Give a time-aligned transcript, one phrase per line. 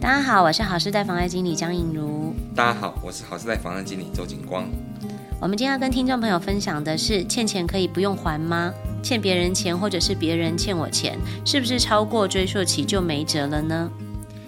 [0.00, 2.32] 大家好，我是好事贷房贷经理江颖如。
[2.54, 4.70] 大家好，我是好事贷房贷经理周景光。
[5.40, 8.72] 我们今天要跟听众朋友分享的是：欠钱可以不用还吗？
[9.02, 13.90] 欠别人钱，或者是别人欠我钱，是不是超过追溯期就没辙了呢？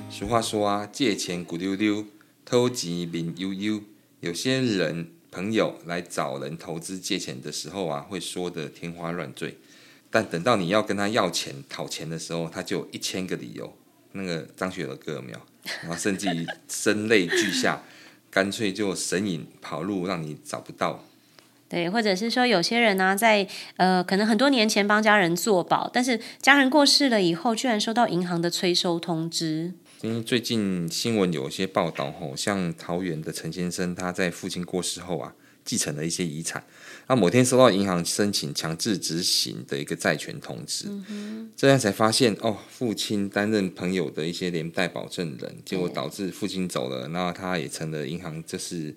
[0.08, 2.04] 俗话说啊，借钱骨溜溜，
[2.44, 3.80] 偷钱脸悠悠。
[4.20, 9.58] 有些人朋友来找人投资借钱的时候啊，会说得天花乱坠，
[10.10, 13.72] 但等到你要跟他要钱讨钱的时候，他就有一千个理由。
[14.12, 15.38] 那个张学友的歌有没有？
[15.82, 17.82] 然后甚至于声泪俱下，
[18.30, 21.04] 干脆就神隐跑路，让你找不到。
[21.68, 29.74] 对，或者是说有些人呢、啊，在呃，可能很多年前帮家人做保，但是家人过世了以后，居然收到银行的催收通知。
[30.00, 35.34] 因为最近新闻有一些报道，吼，像桃园的陈先生，他在父亲过世后啊。
[35.62, 36.64] 继承了一些遗产，
[37.10, 40.86] 那某天收到银行申请强制执行的一个债权通知，
[41.56, 48.94] 这样才发现哦，父亲担任朋友的一些连带保证人，结果导致父亲走了，那他也成了银行这是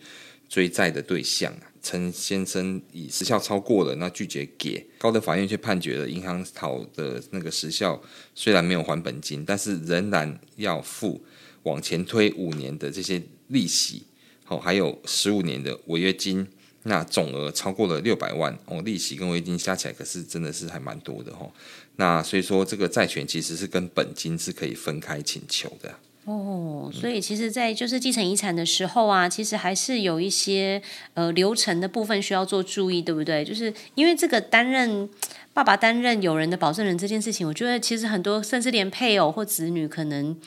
[0.48, 1.52] 追债的对象。
[1.82, 8.00] 陈先生以时效超过了，那拒绝给，高等法院却判决了银行讨的那个时效
[8.36, 11.26] 虽然没有还本金，但是仍然要付
[11.64, 14.04] 往前推五年的这些利息。
[14.44, 16.48] 好，还有十五年的违约金，
[16.86, 21.50] 那总额超过了六百万哦，利息跟违约金加起来可是真的是还蛮多的哦。
[21.96, 26.92] 那所以说，这个债权其实是跟本金是可以分开请求的哦。
[26.94, 30.82] 所以其实，在就是继承遗产的时候啊，其实还是有一些
[31.14, 33.46] 呃流程的部分需要做注意，对不对？
[33.46, 35.08] 就是因为这个担任
[35.54, 40.38] 爸爸担任有人的保证人这件事情，我觉得其实很多甚至连配偶或子女可能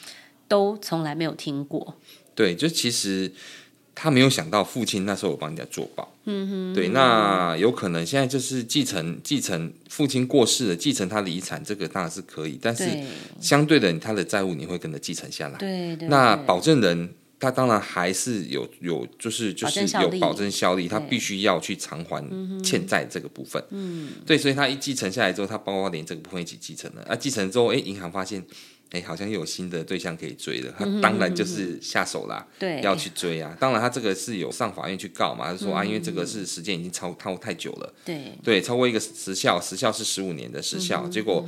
[0.46, 1.96] 都从来没有听过。
[2.34, 3.32] 对，就其实。
[3.98, 12.84] 他没有想到父亲那时候有帮人家做保，嗯哼，对，那有可能现在就是继承继承父亲过世了，继承他的遗产，这个当然是可以，但是
[13.40, 16.08] 相对的，他的债务你会跟着继承下来，对对。
[16.08, 22.24] 那保证人他当然还是有有就是就是有保证效力，他必须要去偿还
[22.62, 28.44] 欠债这个部分，嗯，对，所以他一继承下来之后，他包括连这个部分一起继承了，啊，继承之后，哎，银行发现。
[28.90, 33.54] 哎，好像又有新的对象可以追了，他当然就是下手啦，对，要去追啊。
[33.58, 41.44] 当然，他这个是有上法院去告嘛，他说啊，因为这个是时间已经超超太久了，对对，超过一个时效，时效是十五年的时效，结果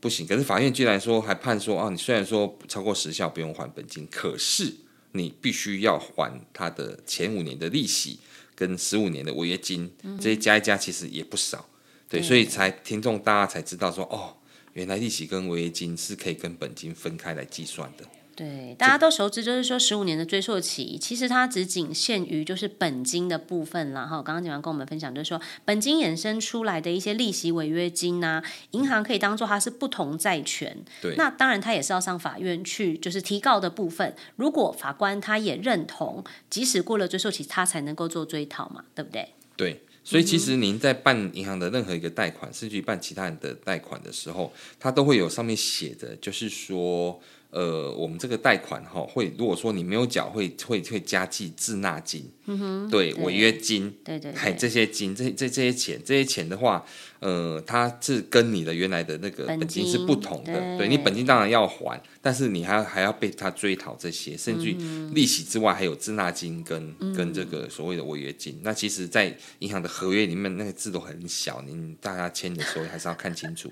[0.00, 0.26] 不行。
[0.26, 4.74] 可是法院居然说还判说啊，你虽然说超过时效不用还本金，可是
[5.12, 8.18] 你必须要还他的前五年的利息
[8.54, 11.68] 跟十五年的违约金，这些加一加其实也不少，
[12.08, 14.36] 对，所以才听众大家才知道说哦。
[14.74, 18.06] 原来利息跟违约金是可以跟本金分开来计算的。
[18.34, 24.06] 对，大家都熟知，就是说十五年的追溯期，其实它只仅限于就是本金的部分啦。
[24.06, 30.74] 哈，刚刚警官跟我们分享，就是说本金衍生出来的一些利息、违约金呐、啊，银行可以当做它是不同债权。
[31.02, 34.16] 对，那当然它也是要上法院去就是提告的部分。
[34.36, 39.28] 如果法官他也认同，即使过了追溯期，他才能够做追讨嘛，对不对？
[39.56, 39.82] 对。
[40.04, 47.20] 所以，其实您在办银行的任何一个贷款，甚至于办其他人的贷款的时候，它都会有上面写的，就是说。
[47.52, 56.82] 呃，我们这个贷款哈，会如果说你没有缴，会会会加计滞纳金，嗯哼，对，违约金，对对，还这些金，这这这些钱，这些钱的话，
[57.20, 64.76] 呃，它是跟你的原来的那个本金是不同的，对，对你本金当然要还，但是你还要还要被他追讨这些，甚至于
[65.12, 68.58] 利息之外，还有滞纳金跟、嗯、跟这个所谓的违约金。
[68.62, 73.70] 那其实，在银行的合约里面，那个字都很小，你大家签的时候还是要看清楚。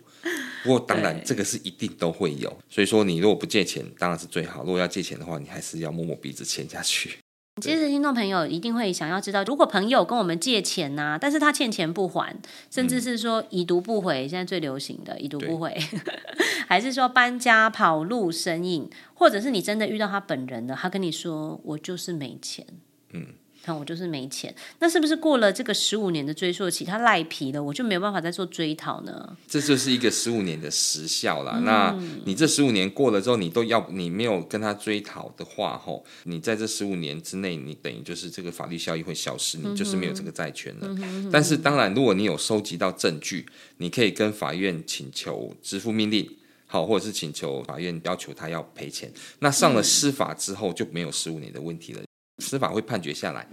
[0.63, 7.19] 不过，当然这个是一定都会有，所以说你如果不借钱，当然是最好；如果要借钱的话，你还是要摸摸鼻子签下去。
[7.61, 12.35] 其实，听众朋友一定会想要知道，如果朋友跟我们借钱呐、啊，但是他欠钱不还，
[12.71, 15.77] 甚至是说已读不回，现在最流行的已读不回，
[16.67, 22.67] 还是说搬家、跑路、神隐，或者是你真的遇到他本人了，他跟你说我就是没钱，
[23.13, 23.27] 嗯。
[23.63, 29.37] 看我就是没钱，那是不是过了这个十五年的追溯期，他赖皮了，我就没有办法再做追讨呢？
[29.47, 31.55] 这就是一个十五年的时效啦。
[31.57, 40.87] 嗯、那你这十五年过了之后，你都要你没有跟他追讨的话，吼，你在这十五年之内，你等于就是这个法律效益会消失，你就是没有这个债权了。
[40.89, 43.47] 嗯、但是当然，如果你有收集到证据，
[43.77, 46.29] 你可以跟法院请求支付命令。
[46.73, 49.13] 好，或者是请求法院要求他要赔钱。
[49.41, 52.01] 那上了司法之后就没有十五年的问题了，
[52.41, 53.47] 司法会判决下来，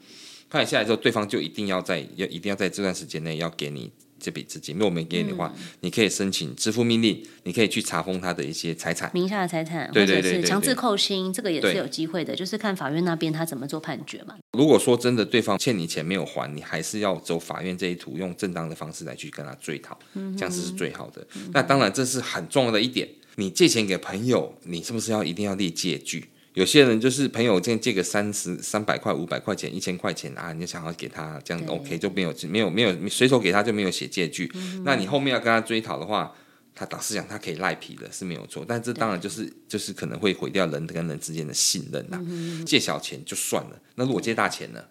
[0.49, 3.91] 判决下来之后，对方就一定要在要一定要在这段时间内要给你。
[4.19, 14.35] 这笔资金，如果没给你的话，嗯、你可以申请支付命令，你可以去查封他的一些财产，名下的财产，对对对对对，或者是强制扣薪，这个也是有机会的，就是看法院那边他怎么做判决嘛。
[14.57, 21.21] 如果说真的对方欠你钱没有还，你还是要走法院这一途，用正当的方式来去跟他追讨，嗯、这样子是最好的。
[21.35, 26.25] 嗯、那当然这是很重要的一点，你借钱给朋友，你是不是要一定要立借据？
[26.57, 34.51] 有些人就是朋友，借借个三十三百块、五百块钱、一千块钱啊，你就想要给他这样子 OK 就没有没有没有随手给他就没有写借据。
[34.55, 36.33] 嗯、那你后面要跟他追讨的话，
[36.73, 42.23] 他导师讲他可以赖皮的是没有错，但这当然就是就是可能会毁掉人跟人之间的信任呐、啊。
[42.25, 44.83] 嗯、借小钱就算了，那如果借大钱呢？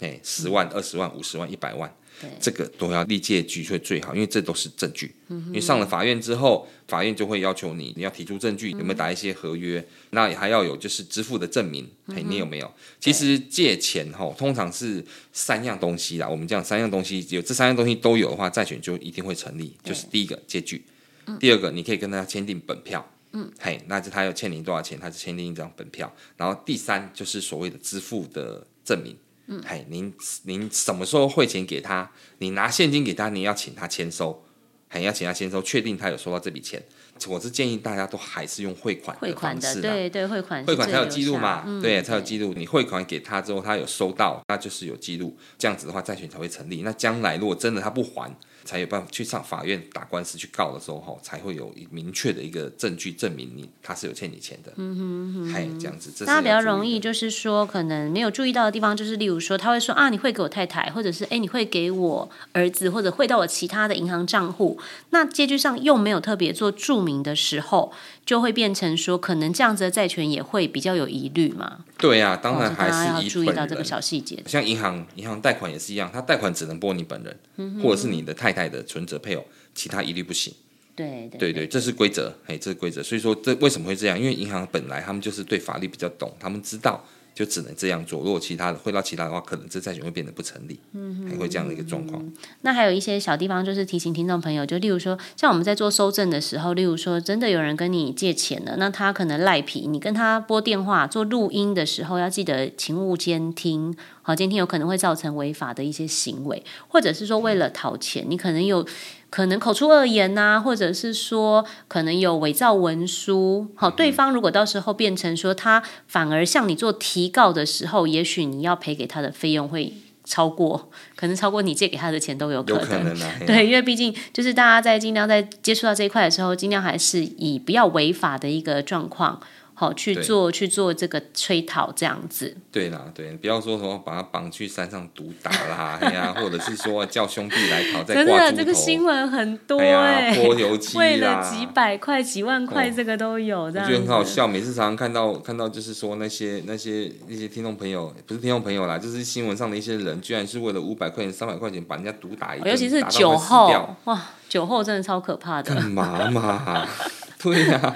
[0.00, 1.94] 哎，十万、二十万、五十万、一百万。
[2.38, 5.14] 这个都要立借据会最好，因为这都是证据。
[5.28, 9.80] 嗯、因为上了法院之后，法院就会要求你，你要提出证据，有没有打一些合约？
[9.80, 12.72] 嗯、那也还要有就是支付的证明，嗯、哼你有没有？
[13.00, 16.28] 其实借钱哈，通常是三样东西啦。
[16.28, 19.76] 我们讲三样东西，有这三样东西都有的话，债权就一定会成立。
[19.82, 20.84] 就是第一个借据，
[21.26, 26.14] 嗯、第二个你可以跟他签订本票，嗯，嘿，那就他要欠你多少钱，他就签订一张本票。
[26.36, 29.16] 然后第三就是所谓的支付的证明。
[29.46, 32.10] 嗯，嘿，您您什么时候汇钱给他？
[32.38, 34.44] 你拿现金给他，你要请他签收，
[34.88, 36.82] 还要请他签收，确定他有收到这笔钱。
[37.28, 42.52] 我是建议大家都还是用汇款的方式的，对对，汇款汇款才有记录嘛，嗯、对，才有记录。
[42.56, 46.82] 你汇款给他之后，他有收到，那就是有记录，这样子的话，债权才会成立。
[46.82, 48.34] 那将来如果真的他不还，
[48.64, 54.72] 才有办法去上法院打官司去告的时候，哈，才会有明确的一个证据证明你他是有欠你钱的。
[54.76, 64.78] 嗯哼哼，这样子，大家比较容易就是说，可能没有注意到的地方，就是例如说，他会说啊，你会给我太太，或者是哎，你会给我儿子，或者汇到我其他的银行账户，
[65.10, 67.92] 那借据上又没有特别做注明的时候，
[68.24, 71.78] 就会变成说，可能这样子的债权也会比较有疑虑嘛。
[71.98, 74.40] 对呀、啊，当然还是要注意到这个小细节。
[74.46, 79.44] 像银行，银行贷款也是一样，他贷款只能拨你本人，嗯、或者是你的太太的存折配偶，
[79.74, 80.54] 其他一律不行。
[80.94, 83.02] 对对对，对对，这是规则，哎，这是规则。
[83.02, 84.16] 所以说，这为什么会这样？
[84.16, 87.02] 因为银行本来他们就是对法律比较懂，他们知道。
[87.34, 88.22] 就只能这样做。
[88.22, 92.22] 如果其他的汇到其他的话，可能这债权会变得不成立，嗯，还会这样的一个状况。
[92.60, 108.86] 那还有一些小地方，就是提醒听众朋友，就例如说，像我们在做收证的时候，例如说，真的有人跟你借钱了，那他可能赖皮，你跟他拨电话做录音的时候，要记得请勿监听，好，监听有可能会造成违法的一些行为，或者是说为了讨钱，你可能有。
[109.32, 122.86] 可能口出恶言呐、啊，或者是说可能有伪造文书，好，对方如果到时候变成说他反而向你做提告的时候，也许你要赔给他的费用会超过，可能超过你借给他的钱都有可能。
[122.86, 129.40] 可能啊， 对，因为毕竟就是大家在尽量在接触到这一块的时候，尽量还是以不要违法的一个状况。
[129.82, 143.92] 好去做去做这个催讨这样子，对啦，对，不要说什么把他绑去山上毒打啦，哎呀，或者是说叫兄弟来讨债，真的这个新闻很多哎、欸，泼油 漆为了几百块、几万块，这个都有，这样子。
[143.92, 156.86] 我觉得很好笑，每次常常看到看到就是说那些那些那些听众朋友，不是听众朋友啦，就是新闻上的一些人，居然是为了五百块钱、三百块钱把人家毒打一顿，尤其是酒后，哇，酒后真的超可怕的，干嘛嘛？
[157.42, 157.94] 对呀、啊。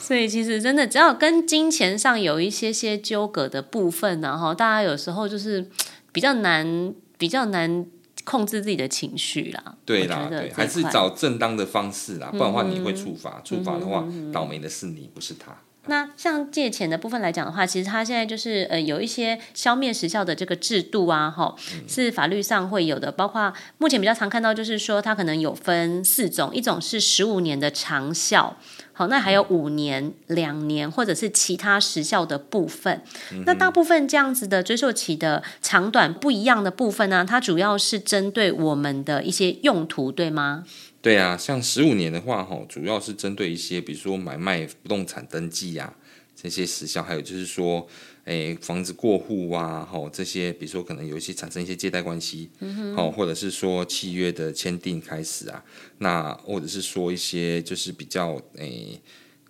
[0.00, 5.66] 所以其实真的，只要跟金钱上有一些些纠葛的部分，然后大家有时候就是
[6.12, 7.86] 比较难，比较难
[8.24, 9.76] 控制自己的情绪啦。
[9.84, 15.56] 对啦，对，还是找正当的方式啦，不然的话你会触发，触发的话，倒霉的是你，不是他。
[15.86, 21.54] 那像借钱的部分来讲的话，其实它现在就是呃有一些消灭时效的这个制度啊，哈，
[21.88, 28.56] 是法律上会有的，包括目前比较常看到就是说，它可能有分四种，一种是十五年的长效。
[28.92, 33.00] 好，那还有五年、两年，或者是其他时效的部分。
[33.46, 40.64] 那大部分这样子的追溯期的长短不一样的部分呢，它主要是针对我们的一些用途，对吗？
[41.02, 45.96] 对啊，像十五年的话，哈，主要是针对一些，比如说买卖不动产登记呀、啊。
[46.42, 47.86] 这些时效，还有就是说，
[48.24, 52.48] 诶，房子过户啊，哈，这些，比如说可能有一些产生一些借贷关系，
[52.96, 55.62] 好，或者是说契约的签订开始啊，
[55.98, 58.98] 那或者是说一些就是比较诶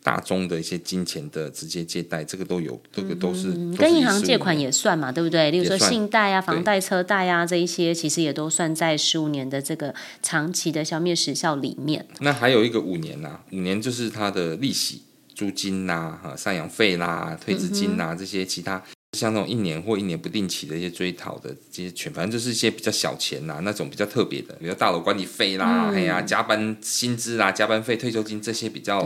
[0.02, 5.50] 大宗的一些金钱的直接借贷，这个都有，这个都是、嗯、跟银行借款也算嘛，对不对？
[5.50, 12.07] 例如说信贷啊、房贷、车贷啊这一些，其实也都算在十五年的这个长期的消灭时效里面。
[12.21, 15.02] 那还有一个五年呐、啊，五年就是它的利息。
[15.33, 18.83] 租金呐、啊，哈，赡养费啦，退职金呐，这些其他
[19.19, 29.05] 像那种一年或一年不定期的一些追讨的这些权，反正就是一些比较小钱呐、啊，那种比较特别的，比如大楼管理费啦，嗯、哎呀，加班薪资啦，加班费、退休金这些比较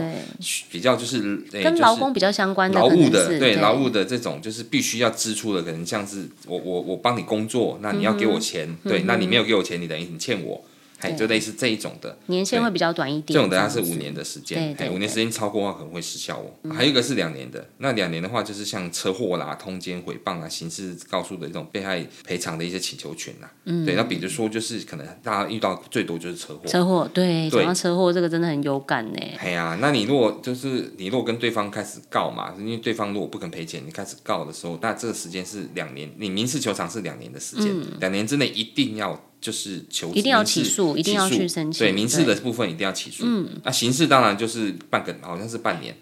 [0.69, 10.63] 比较就是跟劳工比较相关的劳务的，对劳务的这种就是必须要支出的，可能像是我我我帮你工作，那你要给我钱，嗯、对，那你没有给我钱，你等于你欠我。
[11.17, 16.73] 就类似这一种的年限会比较短一点，这种的它是五年的时间，五年时间超过的话可能会失效哦。
[16.73, 23.47] 还有一个是两年的，那两年的话就是像车祸啦、通奸、诽谤啊、刑事告诉的这种被害赔偿的一些请求权呐。
[23.65, 29.19] 嗯，对，那比如说就是可能大家遇到最多就是车祸，车祸对，讲到车祸这个真的很有感呢。
[29.37, 39.21] 哎呀，那你如果就是你如果跟对方开始告嘛，因为对方如果不肯赔钱，你开始告的时候，那这个时间是两年，你民事求偿是两年的时间，两年之内一定要。
[39.45, 41.85] 就是求一定要起诉，一定要去申请。
[41.85, 43.23] 对，民事的部分一定要起诉。
[43.27, 45.95] 嗯，那刑事当然就是半个，好像是半年，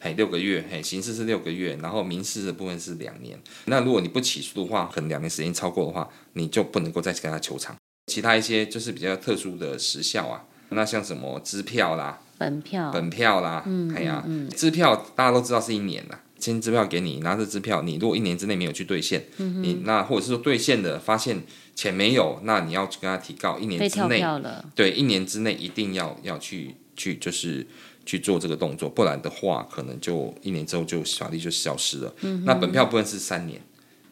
[0.00, 3.38] 嘿，六个月，嘿，刑事是六个月，然后民事的部分是两年。
[3.66, 7.76] 那如果你不起诉的话，可能两年时间超过的话，你就不能够再跟他求偿。
[8.12, 14.24] 其他一些就是比较特殊的时效啊，那像什么支票啦、本票、本票啦，嗯，哎呀，
[14.56, 21.42] 支票大家都知道是一年啦，签支票给你，拿着支票，你如果一年之内没有去兑现，嗯，你那或者是说兑现的发现。
[21.78, 24.20] 钱没有，那你要去跟他提告，一年之内，
[24.74, 27.64] 对，一年之内一定要要去去就是
[28.04, 32.12] 去做这个动作，不然的话，可能就一年之后就法律就消失了。
[32.22, 33.62] 嗯、那本票部分是三年，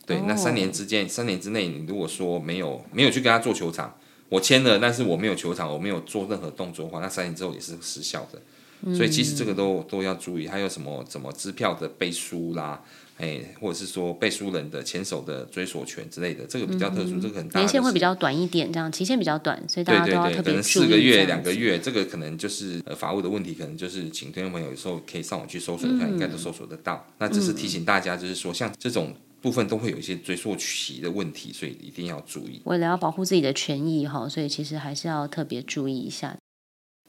[0.06, 8.40] 对，哦、那三年之间，三年之内，你如果说没有没有去跟他做球场，我签了，但是我没有球场，我没有做任何动作的话，那三年之后也是失效的。
[8.82, 12.82] 嗯、所以其实这个都都要注意，还有什么怎么支票的背书啦。
[13.18, 17.58] 哎，或者是说背书人的前手的追索权之类的，这个比较特殊，嗯、这个很大。
[17.58, 20.42] 年限会比较短一点，这样期限比较短，所以大家都要特别注意。
[20.42, 27.06] 对对对，可能四个月、两个月，这个可能就是呃法务的问题，可能就是请听众朋友有时候可以上网去搜索一下，嗯、应该都搜索得到。
[27.16, 32.60] 那只是提醒大家，就是说像这种部分都会有一些追溯期的问题，所以一定要注意。
[32.64, 36.36] 为了要保护自己的权益哈，所以其实还是要特别注意一下。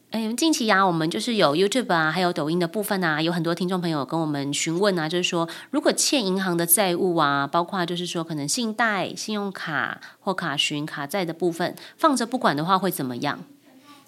[0.09, 13.43] 哎，近期呀、啊，我们就是有 YouTube 啊，还有抖音的部分啊，有很多听众朋友跟我们询问啊，就是说，如果欠银行的债务啊，包括就是说可能信贷、信用卡或卡询卡债的部分，放着不管的话会怎么样？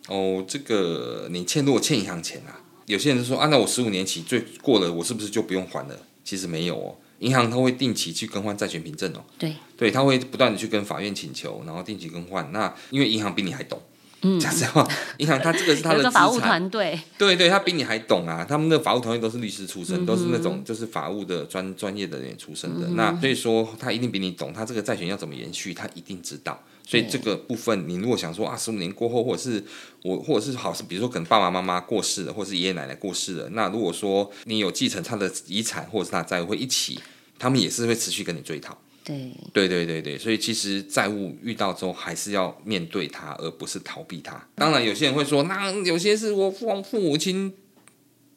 [0.08, 5.96] 哦，这个你欠如果欠银行钱啊，有些人就说，按、啊、照我十五年期最过了，我是不是就不用还了？
[6.24, 9.22] 其实没有哦，银行它会定期去更换债权凭证哦。
[9.38, 12.50] 对，对，它会不断的去跟法院请求，然后定期更换。
[12.54, 13.78] 那因为银行比你还懂。
[14.22, 18.46] 嗯，讲实话，银行他这个是他的法务团队，对对，他比你还懂啊。
[18.48, 22.88] 他们的法务团队都是律师出身，嗯、都是那种就是法务的专专业的人出身的。
[22.88, 26.62] 嗯、那所以说，他一定比你懂，他这个债权要怎么延续，他一定知道。
[26.86, 29.64] 所以这个部分，你如果想说啊，十五年过后，或者是
[30.02, 37.00] 我，或者是好是，比如说可能爸爸妈妈过世了，或者是爷爷奶奶过世了，那如果说你有继承他的遗产，或者是他债务会一起，
[37.38, 38.76] 他们也是会持续跟你追讨。
[39.04, 44.48] 对对对对对，所以其实债务遇到之后，还是要面对它，而不是逃避它。
[44.56, 47.54] 当然，有些人会说，那有些是我父父母亲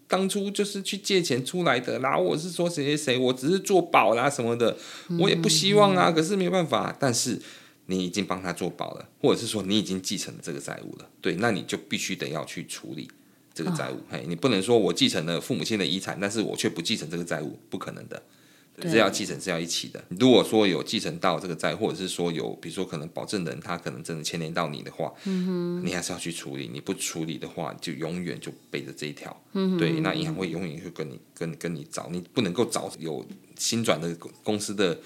[0.08, 4.76] 当初就是去借钱出来的，然后我是说谁谁谁，我只是做保啦什么的，
[5.20, 6.96] 我也不希望啊，可是没办法。
[6.98, 7.38] 但是
[7.86, 13.10] 你已经帮他做保了，或者是说你已经继承了这个债务了，对，那你就必须得要去处理
[13.52, 13.96] 这个债务。
[14.10, 18.22] 嘿，你不能说我继承了父母亲的遗产，但是我却不继承这个债务，不可能的。
[18.82, 20.02] 是要继承是要一起的。
[20.18, 26.68] 如果说有继承到这个债，或者是说有，比如说可能保证人他可能真的牵连到你的话，嗯，你还是要去处理。
[26.72, 29.36] 你不处理的话，就永远就背着这一条。
[29.52, 33.24] 嗯，对，那银行会永远会跟你跟跟你找，你不能够找有
[33.58, 34.98] 新转的公司的。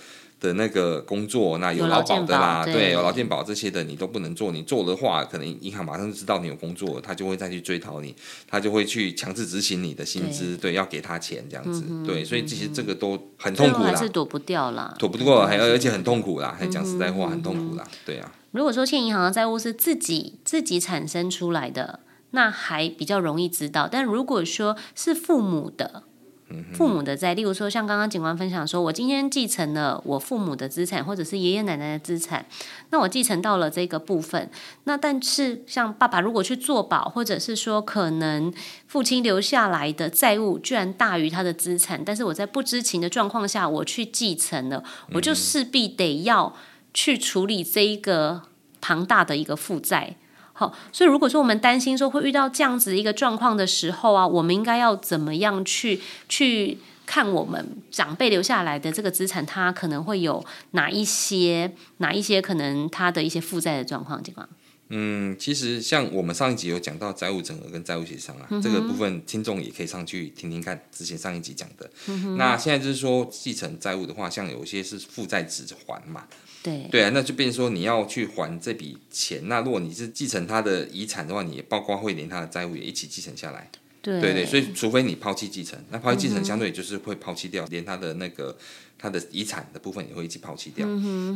[0.46, 4.52] 的那个工作，那有劳保的啦，对，对，有劳健保这些的，你都不能做。
[4.52, 8.14] 你做的话，可能银行马上就知道你有工作，他就会再去追讨你，
[8.48, 18.32] 他就会去强制执行你的薪资，对，对，要给他钱这样子，嗯、对，所以其实这个都很痛苦啦，还是躲不掉啦，躲不过，还而且很痛苦啦，还讲实在话，很痛苦啦，对啊。
[18.52, 22.00] 如果说欠银行的债务是自己自己产生出来的，
[22.30, 26.04] 那还比较容易知道，但如果说是父母的。
[26.72, 32.46] 父母的债，例如说像刚刚警官分享说，我今天继承了我父母的资产，或者是爷爷奶奶的资产，
[32.90, 34.48] 那我继承到了这个部分，
[34.84, 38.52] 那但是像爸爸如果去做保，或者是说可能
[38.86, 44.84] 父亲留下来的债务居然大于他的资产，但是我在不知情的状况下我去继承了，
[45.14, 46.54] 我就势必得要
[46.94, 48.42] 去处理这一个
[48.80, 50.16] 庞大的一个负债。
[50.58, 64.48] 好，所以如果说我们担心说会遇到这样子一个状况的时候啊，我们应该要怎么样去去看我们长辈留下来的这个资产，它可能会有哪一些哪一些可能它的一些负债的状况情况？
[64.88, 71.90] 嗯，其实像我们上一集有讲到债务整合跟债务协商啊，嗯、这个部分听众也可以上去听听看之前上一集讲的。
[72.06, 76.24] 嗯、那现在就是说继承债务的话，像有一些是负债指还嘛，
[76.66, 79.48] 对对啊，那就变成说你要去还这笔钱。
[79.48, 83.70] 那如果你是继承他的遗产的话，你也包括会连他的债务也一起继承下来。
[84.02, 88.56] 对对对，所以除非你抛弃继承，那抛弃继承相对就是会抛弃掉连他的那个。
[88.98, 90.88] 他的遗产的部分也会一起抛弃掉。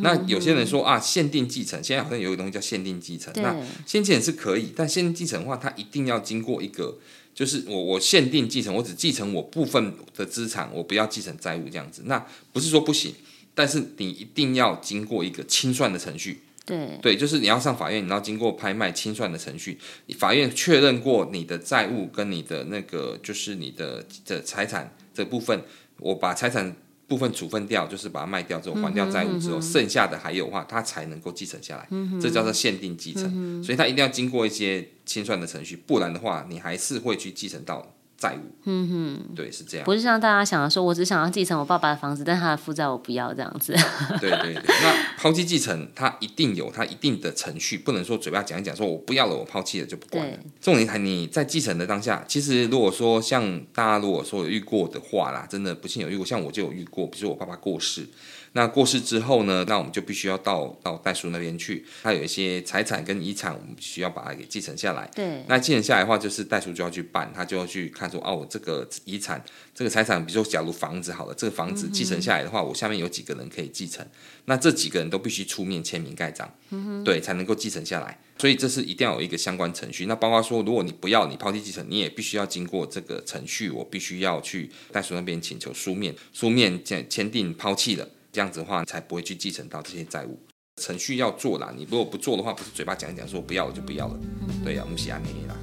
[0.02, 3.30] 那有些人说啊，限定继承，现在好像有一个东西叫限定继承。
[3.36, 3.52] 那
[3.86, 6.96] 限定继承是可以，但限定继承的话，它一定要经过一个，
[7.34, 12.04] 就是我我限定继承，我只继承我部分的资产，我不要继承债务这样子。
[12.06, 13.14] 那不是说不行，
[13.60, 16.40] 但是你一定要经过一个清算的程序。
[16.64, 19.78] 对对，就是你要上法院，你要经过拍卖清算的程序，
[20.18, 25.62] 法院确认过你的债务跟你的那个就是你的的财产这部分，
[25.98, 26.74] 我把财产。
[27.10, 31.84] 部分处分掉，就是把它卖掉之后还掉债务之后，嗯哼嗯哼，剩下的还有的话，它才能够继承下来。
[31.90, 37.96] 嗯、这叫做限定继承，嗯、所以它一定要经过一些清算的程序，不然的话，你还是会去继承到。
[38.20, 38.88] 债务，嗯
[39.26, 43.72] 哼，对，是这样，不是像大家想的说，我只想要继承我爸爸的房子，但他的负债我不要这样子。
[44.20, 50.36] 对对对，那抛弃继承，他一定有他一定的程序，不能说嘴巴讲一讲，说我不要了，我抛弃了就不管了。
[50.36, 58.06] 对重点还你在继承的当下，其实如果说像大家如果说有遇过的话啦，真的不幸有遇过，像我就有遇过，比如说我爸爸过世。
[58.52, 59.64] 那过世之后呢？
[59.68, 65.08] 那我们就必须要到到代叔那边去，他有一些财产跟遗产，我们需要把它给继承下来。
[65.14, 65.44] 对。
[65.46, 69.42] 那继承下来的话，就是代叔就要去办，他就要去看说，哦，我这个遗产、
[69.74, 74.06] 这个财产，比如说假如房子好了，这个房子继承下来的话，嗯、我下面有几个人可以继承，
[74.46, 78.18] 那这几个人都必须出面签名盖章，嗯、对，才能够继承下来。
[78.38, 80.06] 所以这是一定要有一个相关程序。
[80.06, 88.08] 那包括说，如果你不要你抛弃继承，你也必须要经过这个程序，我必须要去代书那边请求书面书面签签订抛弃了。
[88.32, 90.38] 这样子的话，才不会去继承到这些债务。
[90.80, 94.18] 程序要做啦，你如果不做的话，不是嘴巴讲一讲说不要了就不要了。
[94.64, 95.59] 对呀、啊，我们写安妮啦。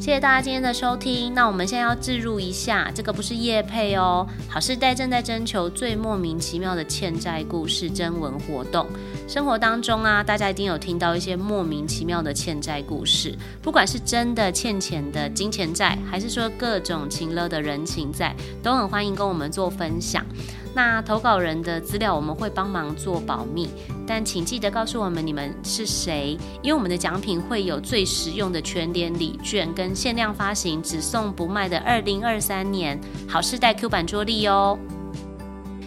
[0.00, 1.34] 谢谢大家今天的收听。
[1.34, 4.26] 那我们现在要置入一下，这个不是业配哦。
[4.48, 8.86] 好事代正在征求最莫名其妙的欠债故事征文活动。
[9.28, 20.24] 生活当中啊，大家一定有听到一些莫名其妙的欠债故事，不管是真的欠钱的金钱债，还是说各种情勒的人情债，都很欢迎跟我们做分享。
[20.72, 23.68] 那投稿人的资料我们会帮忙做保密，
[24.06, 34.78] 但请记得告诉我们你们是谁，因为我们的奖品会有最实用的全年礼券跟限量发行只送不卖的二零二三年好事代 Q 版桌历哦。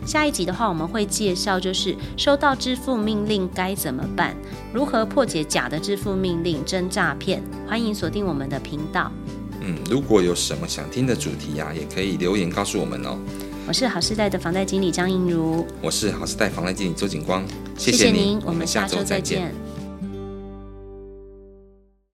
[0.05, 4.35] 下一集的话，我们会介绍就是收到支付命令该怎么办，
[4.73, 7.41] 如何破解假的支付命令真诈骗。
[7.65, 9.09] 欢迎锁定我们的频道。
[9.61, 13.17] 嗯，如果有什么想听的主题呀、啊，也可以留言告诉我们哦。
[13.65, 17.45] 我是好时代的房贷经理张映如，我是好时代房贷经理周景光，
[17.77, 19.53] 谢谢您，谢谢您，我们下周再见。